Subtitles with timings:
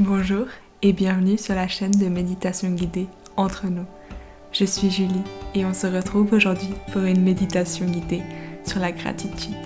[0.00, 0.46] Bonjour
[0.80, 3.86] et bienvenue sur la chaîne de méditation guidée Entre nous.
[4.52, 5.24] Je suis Julie
[5.56, 8.22] et on se retrouve aujourd'hui pour une méditation guidée
[8.64, 9.56] sur la gratitude.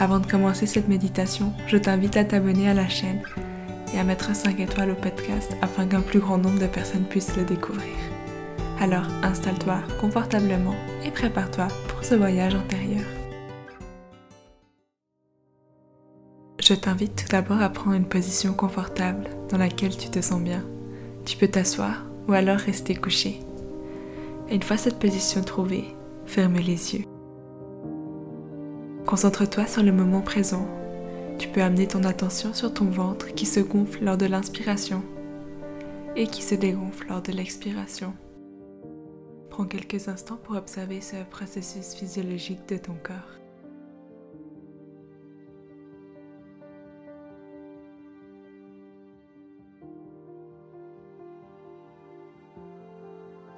[0.00, 3.22] Avant de commencer cette méditation, je t'invite à t'abonner à la chaîne
[3.94, 7.36] et à mettre 5 étoiles au podcast afin qu'un plus grand nombre de personnes puissent
[7.36, 7.94] le découvrir.
[8.80, 10.74] Alors installe-toi confortablement
[11.04, 13.04] et prépare-toi pour ce voyage intérieur.
[16.66, 20.64] Je t'invite tout d'abord à prendre une position confortable dans laquelle tu te sens bien.
[21.24, 23.38] Tu peux t'asseoir ou alors rester couché.
[24.50, 25.84] Une fois cette position trouvée,
[26.24, 27.04] ferme les yeux.
[29.06, 30.66] Concentre-toi sur le moment présent.
[31.38, 35.04] Tu peux amener ton attention sur ton ventre qui se gonfle lors de l'inspiration
[36.16, 38.12] et qui se dégonfle lors de l'expiration.
[39.50, 43.45] Prends quelques instants pour observer ce processus physiologique de ton corps.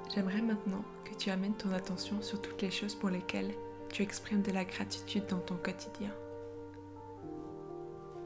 [0.09, 3.53] J'aimerais maintenant que tu amènes ton attention sur toutes les choses pour lesquelles
[3.91, 6.11] tu exprimes de la gratitude dans ton quotidien.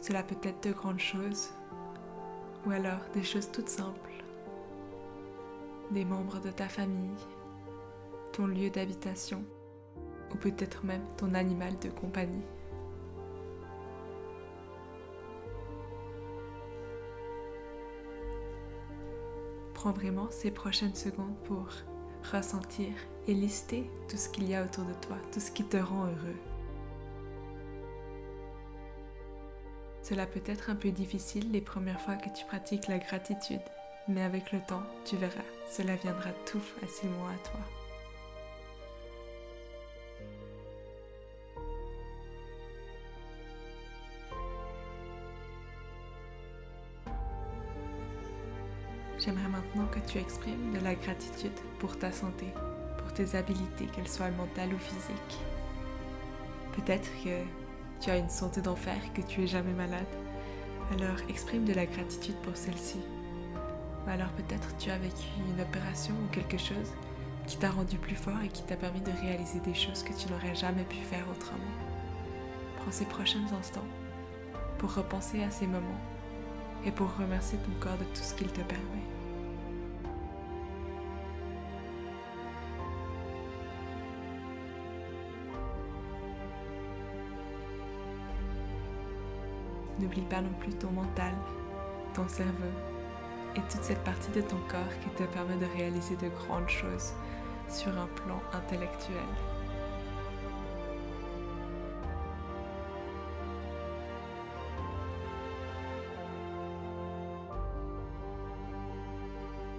[0.00, 1.50] Cela peut être de grandes choses
[2.66, 4.10] ou alors des choses toutes simples.
[5.90, 7.10] Des membres de ta famille,
[8.32, 9.44] ton lieu d'habitation
[10.32, 12.44] ou peut-être même ton animal de compagnie.
[19.82, 21.66] Prends vraiment ces prochaines secondes pour
[22.32, 22.86] ressentir
[23.26, 26.04] et lister tout ce qu'il y a autour de toi, tout ce qui te rend
[26.04, 26.36] heureux.
[30.04, 33.58] Cela peut être un peu difficile les premières fois que tu pratiques la gratitude,
[34.06, 37.81] mais avec le temps, tu verras, cela viendra tout facilement à toi.
[49.24, 52.46] J'aimerais maintenant que tu exprimes de la gratitude pour ta santé,
[52.98, 55.38] pour tes habiletés, qu'elles soient mentales ou physiques.
[56.72, 57.44] Peut-être que
[58.00, 60.08] tu as une santé d'enfer, que tu es jamais malade.
[60.92, 62.98] Alors exprime de la gratitude pour celle-ci.
[64.08, 66.92] Alors peut-être tu as vécu une opération ou quelque chose
[67.46, 70.32] qui t'a rendu plus fort et qui t'a permis de réaliser des choses que tu
[70.32, 71.60] n'aurais jamais pu faire autrement.
[72.78, 73.86] Prends ces prochains instants
[74.78, 76.00] pour repenser à ces moments
[76.84, 79.21] et pour remercier ton corps de tout ce qu'il te permet.
[90.02, 91.32] N'oublie pas non plus ton mental,
[92.12, 92.52] ton cerveau
[93.54, 97.12] et toute cette partie de ton corps qui te permet de réaliser de grandes choses
[97.68, 99.16] sur un plan intellectuel.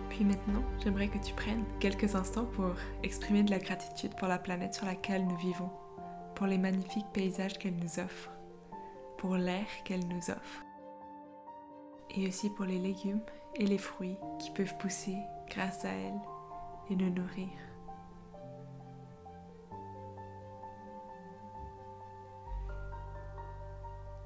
[0.09, 4.37] Puis maintenant, j'aimerais que tu prennes quelques instants pour exprimer de la gratitude pour la
[4.37, 5.71] planète sur laquelle nous vivons,
[6.35, 8.32] pour les magnifiques paysages qu'elle nous offre,
[9.23, 10.65] pour l'air qu'elle nous offre,
[12.09, 13.21] et aussi pour les légumes
[13.55, 15.15] et les fruits qui peuvent pousser
[15.49, 16.19] grâce à elle
[16.89, 17.47] et nous nourrir.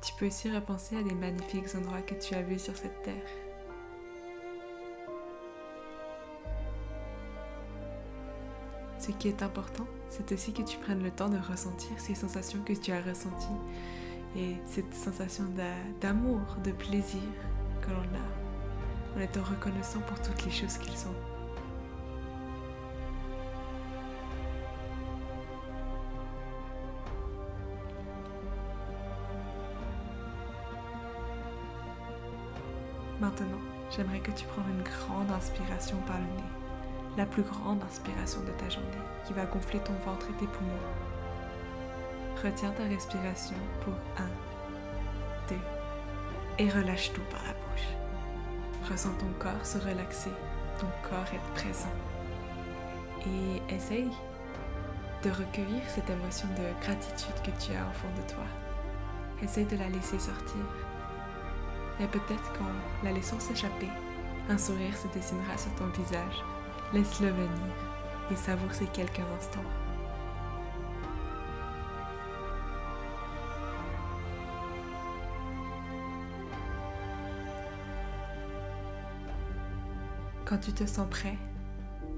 [0.01, 3.29] Tu peux aussi repenser à des magnifiques endroits que tu as vus sur cette terre
[8.97, 12.63] Ce qui est important, c'est aussi que tu prennes le temps de ressentir ces sensations
[12.63, 13.45] que tu as ressenties
[14.37, 15.45] et cette sensation
[15.99, 17.21] d'amour, de plaisir
[17.81, 21.15] que l'on a en étant reconnaissant pour toutes les choses qu'ils sont.
[33.19, 33.47] Maintenant,
[33.89, 36.57] j'aimerais que tu prennes une grande inspiration par le nez
[37.17, 38.87] la plus grande inspiration de ta journée
[39.25, 41.16] qui va gonfler ton ventre et tes poumons.
[42.43, 44.25] Retiens ta respiration pour 1,
[45.49, 45.55] 2
[46.59, 48.91] et relâche tout par la bouche.
[48.91, 50.31] Ressens ton corps se relaxer,
[50.79, 51.91] ton corps être présent.
[53.25, 54.11] Et essaye
[55.23, 58.45] de recueillir cette émotion de gratitude que tu as au fond de toi.
[59.41, 60.61] Essaye de la laisser sortir.
[61.99, 63.89] Et peut-être qu'en la laissant s'échapper,
[64.49, 66.43] un sourire se dessinera sur ton visage
[66.93, 67.73] Laisse-le venir
[68.31, 69.86] et savoure quelques instants.
[80.47, 81.37] Quand tu te sens prêt,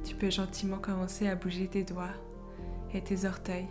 [0.03, 2.13] tu peux gentiment commencer à bouger tes doigts
[2.93, 3.67] et tes orteils.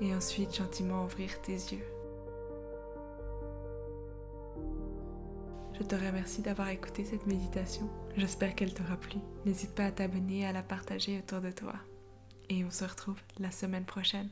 [0.00, 1.86] Et ensuite gentiment ouvrir tes yeux.
[5.78, 7.88] Je te remercie d'avoir écouté cette méditation.
[8.16, 9.18] J'espère qu'elle t'aura plu.
[9.46, 11.74] N'hésite pas à t'abonner et à la partager autour de toi.
[12.48, 14.28] Et on se retrouve la semaine prochaine.